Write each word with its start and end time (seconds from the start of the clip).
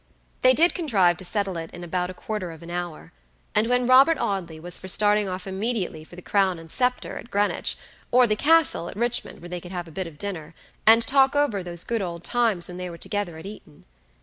They 0.41 0.53
did 0.55 0.73
contrive 0.73 1.17
to 1.17 1.25
settle 1.25 1.57
it 1.57 1.69
in 1.75 1.83
about 1.83 2.09
a 2.09 2.15
quarter 2.15 2.49
of 2.49 2.63
an 2.63 2.71
hour; 2.71 3.13
and 3.53 3.69
then 3.69 3.85
Robert 3.85 4.17
Audley 4.17 4.59
was 4.59 4.75
for 4.75 4.87
starting 4.87 5.27
off 5.27 5.45
immediately 5.45 6.03
for 6.03 6.15
the 6.15 6.23
Crown 6.23 6.57
and 6.57 6.71
Scepter, 6.71 7.19
at 7.19 7.29
Greenwich, 7.29 7.77
or 8.09 8.25
the 8.25 8.35
Castle, 8.35 8.89
at 8.89 8.95
Richmond, 8.97 9.41
where 9.43 9.49
they 9.49 9.61
could 9.61 9.71
have 9.71 9.87
a 9.87 9.91
bit 9.91 10.07
of 10.07 10.17
dinner, 10.17 10.55
and 10.87 11.03
talk 11.05 11.35
over 11.35 11.61
those 11.61 11.83
good 11.83 12.01
old 12.01 12.23
times 12.23 12.67
when 12.67 12.77
they 12.77 12.89
were 12.89 12.97
together 12.97 13.37
at 13.37 13.45
Eton. 13.45 13.85